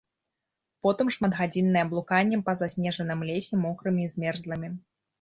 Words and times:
Потым 0.87 1.11
шматгадзіннае 1.17 1.85
блуканне 1.93 2.41
па 2.49 2.57
заснежаным 2.65 3.19
лесе 3.31 3.63
мокрымі 3.65 4.01
і 4.11 4.13
змерзлымі. 4.19 4.77